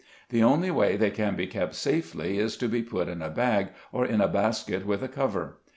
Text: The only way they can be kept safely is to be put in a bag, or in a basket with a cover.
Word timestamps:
The 0.29 0.41
only 0.41 0.71
way 0.71 0.97
they 0.97 1.11
can 1.11 1.35
be 1.35 1.45
kept 1.45 1.75
safely 1.75 2.39
is 2.39 2.57
to 2.57 2.67
be 2.67 2.81
put 2.81 3.07
in 3.07 3.21
a 3.21 3.29
bag, 3.29 3.67
or 3.91 4.03
in 4.03 4.19
a 4.19 4.27
basket 4.27 4.83
with 4.83 5.03
a 5.03 5.07
cover. 5.07 5.59